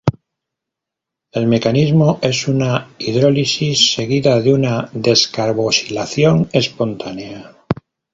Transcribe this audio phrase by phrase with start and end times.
[1.31, 7.55] El mecanismo es una hidrólisis, seguida de una descarboxilación espontánea.